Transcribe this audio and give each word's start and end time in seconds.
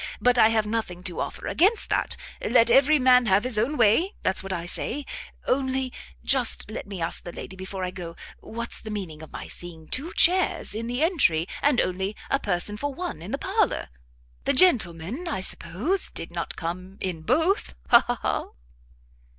But 0.19 0.39
I 0.39 0.49
have 0.49 0.65
nothing 0.65 1.03
to 1.03 1.19
offer 1.19 1.45
against 1.45 1.91
that; 1.91 2.17
let 2.43 2.71
every 2.71 2.97
man 2.97 3.27
have 3.27 3.43
his 3.43 3.59
own 3.59 3.77
way; 3.77 4.15
that's 4.23 4.41
what 4.41 4.51
I 4.51 4.65
say. 4.65 5.05
Only 5.47 5.93
just 6.23 6.71
let 6.71 6.87
me 6.87 6.99
ask 6.99 7.23
the 7.23 7.31
lady 7.31 7.55
before 7.55 7.83
I 7.83 7.91
go, 7.91 8.15
what's 8.39 8.81
the 8.81 8.89
meaning 8.89 9.21
of 9.21 9.31
my 9.31 9.47
seeing 9.47 9.87
two 9.87 10.11
chairs 10.15 10.73
in 10.73 10.87
the 10.87 11.03
entry, 11.03 11.47
and 11.61 11.79
only 11.79 12.15
a 12.31 12.39
person 12.39 12.77
for 12.77 12.91
one 12.91 13.21
in 13.21 13.29
the 13.29 13.37
parlour? 13.37 13.89
The 14.45 14.53
gentleman, 14.53 15.27
I 15.27 15.41
suppose, 15.41 16.09
did 16.09 16.31
not 16.31 16.55
come 16.55 16.97
in 16.99 17.21
both; 17.21 17.75
ha! 17.89 18.01
ha! 18.07 18.17
ha!" 18.23 18.45